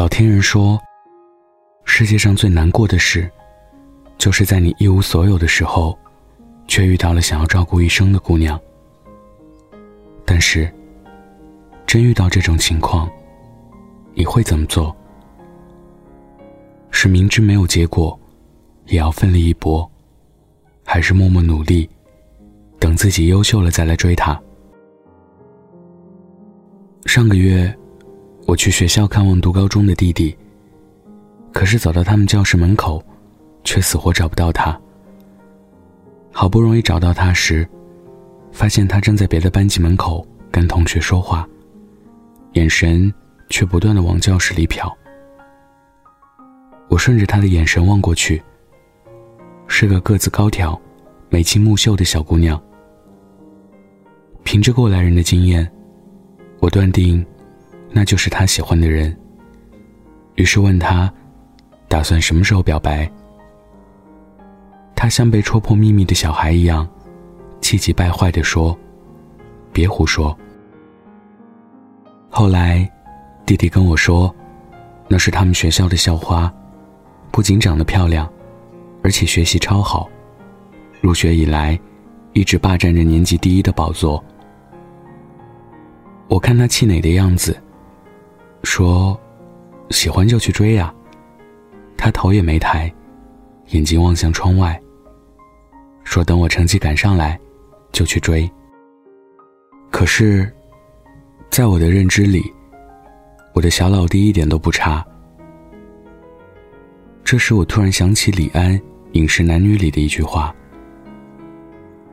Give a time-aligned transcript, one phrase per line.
[0.00, 0.80] 早听人说，
[1.84, 3.30] 世界上最难过的事，
[4.16, 5.94] 就是在你一无所有的时候，
[6.66, 8.58] 却遇到了想要照顾一生的姑娘。
[10.24, 10.72] 但是，
[11.86, 13.10] 真遇到这种情况，
[14.14, 14.96] 你会怎么做？
[16.90, 18.18] 是明知没有结果，
[18.86, 19.86] 也要奋力一搏，
[20.82, 21.86] 还是默默努力，
[22.78, 24.40] 等自己优秀了再来追她？
[27.04, 27.70] 上个月。
[28.50, 30.36] 我去学校看望读高中的弟弟，
[31.52, 33.00] 可是走到他们教室门口，
[33.62, 34.76] 却死活找不到他。
[36.32, 37.64] 好不容易找到他时，
[38.50, 41.48] 发现他正在别的班级门口跟同学说话，
[42.54, 43.12] 眼神
[43.50, 44.92] 却不断的往教室里瞟。
[46.88, 48.42] 我顺着他的眼神望过去，
[49.68, 50.76] 是个个子高挑、
[51.28, 52.60] 眉清目秀的小姑娘。
[54.42, 55.70] 凭着过来人的经验，
[56.58, 57.24] 我断定。
[57.92, 59.14] 那就是他喜欢的人。
[60.36, 61.12] 于是问他，
[61.88, 63.10] 打算什么时候表白？
[64.94, 66.88] 他像被戳破秘密的小孩一样，
[67.60, 68.78] 气急败坏地说
[69.72, 70.36] ：“别胡说。”
[72.30, 72.90] 后来，
[73.44, 74.34] 弟弟跟我说，
[75.08, 76.52] 那是他们学校的校花，
[77.32, 78.30] 不仅长得漂亮，
[79.02, 80.08] 而且学习超好，
[81.00, 81.78] 入学以来，
[82.34, 84.22] 一直霸占着年级第一的宝座。
[86.28, 87.60] 我看他气馁的样子。
[88.62, 89.18] 说
[89.90, 90.94] ：“喜欢就去追呀。”
[91.96, 92.92] 他头也没抬，
[93.68, 94.80] 眼睛望向窗外。
[96.04, 97.38] 说：“等我成绩赶上来，
[97.92, 98.50] 就去追。”
[99.90, 100.50] 可是，
[101.50, 102.42] 在我的认知里，
[103.52, 105.04] 我的小老弟一点都不差。
[107.24, 108.78] 这时，我突然想起李安
[109.12, 110.54] 《饮食男女》里的一句话：“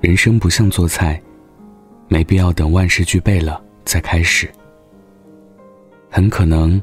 [0.00, 1.22] 人生不像做菜，
[2.08, 4.50] 没必要等万事俱备了再开始。”
[6.10, 6.80] 很可能，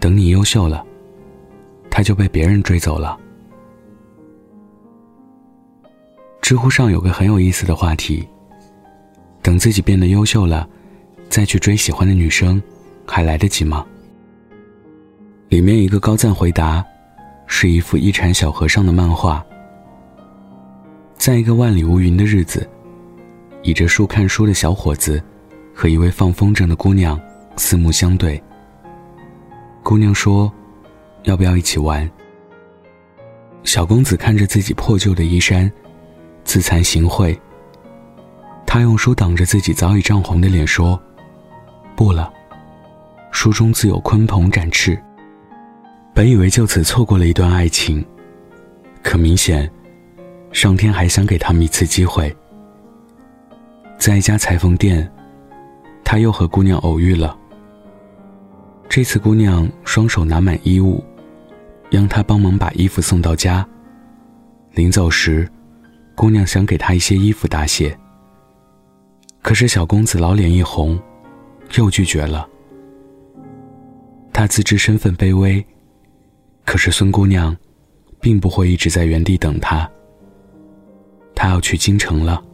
[0.00, 0.84] 等你优秀了，
[1.90, 3.18] 他就被别人追走了。
[6.40, 8.26] 知乎上有个很有意思的话题：
[9.42, 10.68] 等自己变得优秀了，
[11.28, 12.60] 再去追喜欢的女生，
[13.06, 13.86] 还来得及吗？
[15.48, 16.84] 里面一个高赞回答，
[17.46, 19.44] 是一幅一禅小和尚的漫画。
[21.16, 22.68] 在一个万里无云的日子，
[23.62, 25.22] 倚着树看书的小伙子，
[25.72, 27.20] 和一位放风筝的姑娘。
[27.56, 28.42] 四目相对。
[29.82, 30.52] 姑娘说
[31.24, 32.08] ：“要不要一起玩？”
[33.64, 35.70] 小公子看着自己破旧的衣衫，
[36.44, 37.38] 自惭形秽。
[38.66, 41.00] 他用书挡着自己早已涨红的脸，说
[41.94, 42.32] ：“不了，
[43.30, 45.00] 书中自有鲲鹏展翅。”
[46.14, 48.04] 本以为就此错过了一段爱情，
[49.02, 49.70] 可明显，
[50.52, 52.34] 上天还想给他们一次机会。
[53.98, 55.10] 在一家裁缝店，
[56.04, 57.36] 他又和姑娘偶遇了。
[58.94, 61.02] 这次姑娘双手拿满衣物，
[61.90, 63.66] 让他帮忙把衣服送到家。
[64.72, 65.50] 临走时，
[66.14, 67.98] 姑娘想给他一些衣服答谢。
[69.40, 71.00] 可是小公子老脸一红，
[71.78, 72.46] 又拒绝了。
[74.30, 75.64] 他自知身份卑微，
[76.66, 77.56] 可是孙姑娘，
[78.20, 79.90] 并不会一直在原地等他。
[81.34, 82.44] 他要去京城了，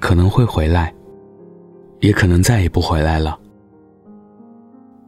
[0.00, 0.90] 可能会回来，
[2.00, 3.38] 也可能再也不回来了。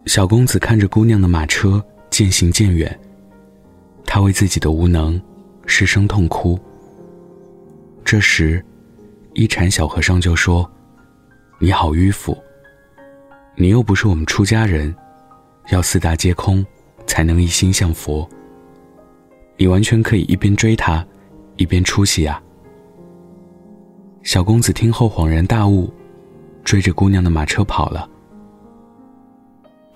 [0.06, 2.97] 小公子看着姑娘的马车渐行渐远，
[4.05, 5.21] 他为自己的无能
[5.67, 6.59] 失声痛哭。
[8.05, 8.65] 这时，
[9.34, 10.71] 一禅小和尚就说
[11.59, 12.39] ：“你好迂腐，
[13.56, 14.95] 你又不是我们出家人，
[15.71, 16.65] 要四大皆空
[17.05, 18.27] 才能一心向佛。
[19.56, 21.05] 你完全可以一边追他，
[21.56, 22.41] 一边出息啊。”
[24.22, 25.93] 小公子听后恍然大悟，
[26.62, 28.09] 追着姑娘的马车跑了。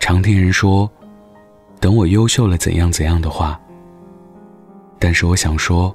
[0.00, 0.90] 常听人说，
[1.78, 3.60] 等我优秀了怎样怎样的话。
[4.98, 5.94] 但是我想说，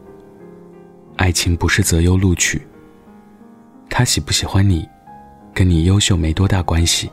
[1.18, 2.66] 爱情不是择优录取。
[3.90, 4.88] 他喜不喜欢你，
[5.54, 7.12] 跟你优秀没多大关系。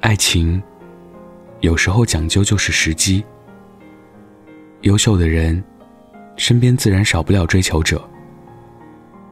[0.00, 0.60] 爱情
[1.60, 3.24] 有时候讲究就是时机。
[4.80, 5.62] 优秀的人，
[6.36, 8.02] 身边自然少不了追求者。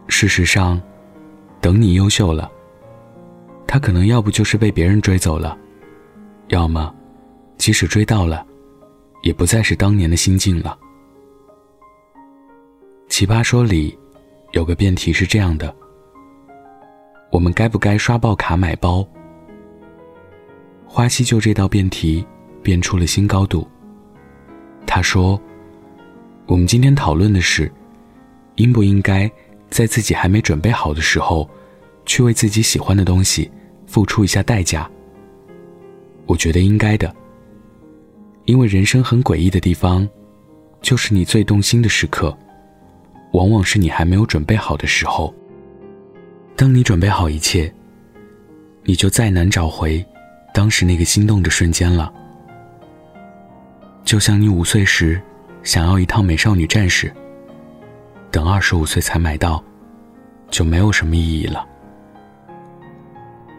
[0.06, 0.81] 事实上，
[1.61, 2.49] 等你优秀了，
[3.67, 5.56] 他可能要不就是被别人追走了。
[6.50, 6.93] 要么，
[7.58, 8.44] 即使追到了，
[9.23, 10.76] 也不再是当年的心境了。
[13.08, 13.97] 奇葩说里
[14.50, 15.73] 有个辩题是这样的：
[17.31, 19.06] 我们该不该刷爆卡买包？
[20.88, 22.26] 花溪就这道辩题
[22.64, 23.69] 辩出了新高度。
[24.85, 25.41] 他说
[26.47, 27.70] ：“我们今天讨论的是，
[28.56, 29.31] 应不应该
[29.70, 31.49] 在自己还没准备好的时候，
[32.06, 33.49] 去为自己喜欢的东西
[33.87, 34.91] 付出一下代价。”
[36.26, 37.14] 我觉得应该的，
[38.44, 40.08] 因为人生很诡异的地方，
[40.81, 42.37] 就是你最动心的时刻，
[43.32, 45.34] 往往是你还没有准备好的时候。
[46.56, 47.72] 当你准备好一切，
[48.84, 50.05] 你就再难找回
[50.52, 52.12] 当时那个心动的瞬间了。
[54.05, 55.20] 就像你五岁时
[55.62, 57.12] 想要一套美少女战士，
[58.31, 59.62] 等二十五岁才买到，
[60.50, 61.66] 就没有什么意义了。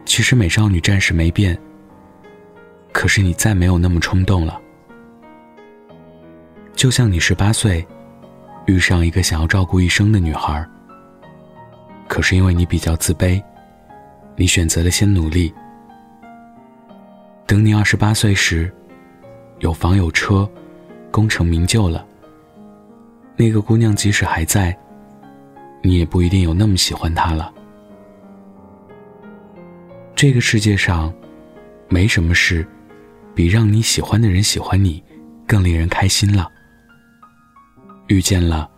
[0.05, 1.57] 其实美少女战士没变，
[2.91, 4.59] 可是你再没有那么冲动了。
[6.73, 7.85] 就像你十八岁，
[8.65, 10.65] 遇上一个想要照顾一生的女孩。
[12.07, 13.41] 可是因为你比较自卑，
[14.35, 15.53] 你选择了先努力。
[17.45, 18.71] 等你二十八岁时，
[19.59, 20.49] 有房有车，
[21.11, 22.05] 功成名就了。
[23.35, 24.77] 那个姑娘即使还在，
[25.81, 27.53] 你也不一定有那么喜欢她了。
[30.15, 31.13] 这个世界上，
[31.89, 32.67] 没什么事，
[33.33, 35.03] 比让你喜欢的人喜欢你，
[35.47, 36.51] 更令人开心了。
[38.07, 38.69] 遇见了，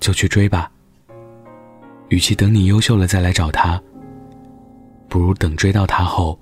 [0.00, 0.70] 就去追吧。
[2.08, 3.82] 与其等你优秀了再来找他，
[5.08, 6.38] 不如等追到他后，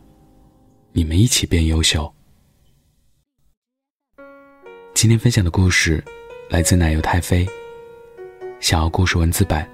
[0.93, 2.13] 你们一起变优秀。
[4.95, 6.03] 今天分享的故事
[6.49, 7.47] 来自奶油太妃。
[8.61, 9.69] 想要故事文字版，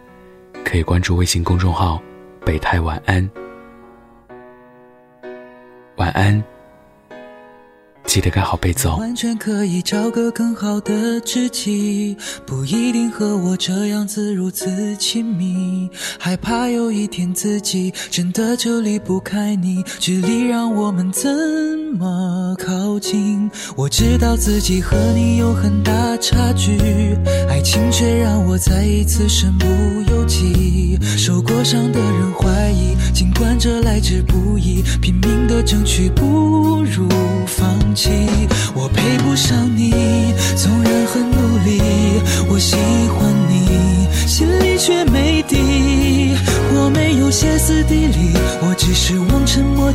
[0.65, 2.01] 可以关注微信公众号
[2.47, 3.31] “北太晚安”。
[5.97, 6.43] 晚安。
[8.19, 8.97] 记得盖好被子哦。
[8.99, 15.89] 完全可以找个更好的知己，不一定和我这样子如此亲密。
[16.19, 21.31] 害怕有一天自己真的就离不开你，距离让我们怎
[21.97, 23.51] 么靠近？
[23.77, 26.79] 我知道自己和你有很大差距，
[27.49, 29.67] 爱情却让我再一次身不
[30.11, 30.99] 由己。
[31.17, 37.09] 受过伤的人怀疑，尽管这来之不易，拼命的争取不如
[37.47, 38.11] 放弃。
[38.75, 39.93] 我配不上你，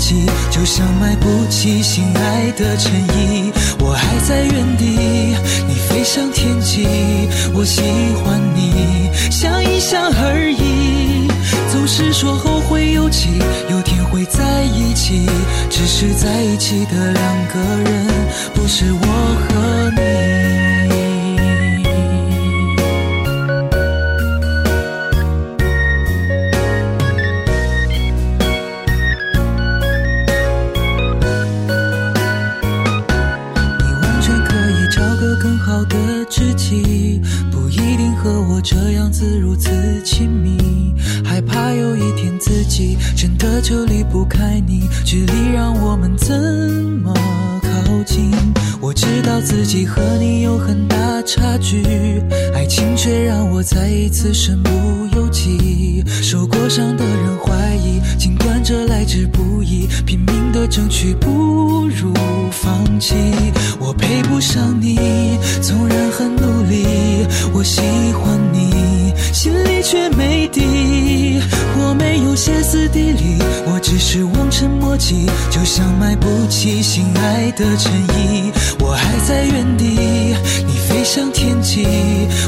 [0.04, 3.52] 尘莫及，就像买不起心爱的衬衣。
[3.80, 4.86] 我还在原地，
[5.68, 6.86] 你飞上天际，
[7.54, 7.82] 我喜
[8.24, 11.28] 欢你，想一想而已。
[11.72, 13.30] 总是说后会有期，
[13.70, 15.26] 有天会在一起，
[15.70, 17.60] 只是在一起的两个
[17.90, 18.06] 人，
[18.54, 18.98] 不是我
[19.48, 19.90] 和。
[19.96, 20.02] 你
[45.04, 46.34] 距离让我们怎
[47.04, 47.14] 么
[47.62, 48.32] 靠近？
[48.80, 51.84] 我知道自己和你有很大差距，
[52.54, 54.70] 爱情却让我再一次身不
[55.16, 56.04] 由己。
[56.22, 62.14] 受过伤的人怀疑，尽管这来之不易，拼命的争取不如
[62.52, 63.16] 放弃。
[63.80, 67.82] 我配不上你，纵然很努力，我喜
[68.14, 70.62] 欢你，心里却没底。
[72.14, 78.52] 没有歇斯底里，我只是望尘莫及，就像买不起心爱的衬衣。
[78.80, 80.36] 我还在原地，
[80.68, 81.88] 你飞上天际，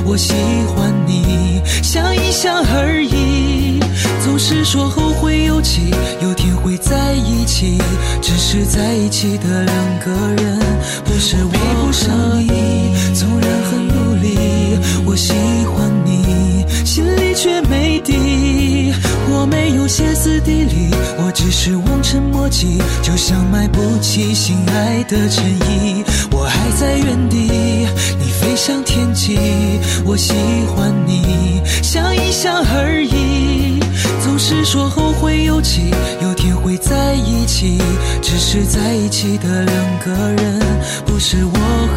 [0.06, 0.34] 我喜
[0.68, 3.80] 欢你，想一想而已。
[4.24, 5.90] 总是说后会有期，
[6.22, 7.80] 有天会在一起，
[8.22, 10.12] 只是在一起的两个
[10.44, 10.60] 人，
[11.04, 15.34] 不是我不上你，纵然很努力，我喜
[15.74, 18.55] 欢你，心里却没底。
[19.46, 26.04] 没有歇斯底里，我只是望尘莫及，就像买不起心爱的衬衣。
[26.32, 27.38] 我还在原地，
[28.20, 29.38] 你飞上天际，
[30.06, 30.34] 我喜
[30.76, 33.80] 欢你，想一想而已。
[34.24, 37.78] 总是说后会有期，有天会在一起，
[38.22, 40.12] 只是在一起的两个
[40.42, 40.60] 人，
[41.06, 41.95] 不是我和。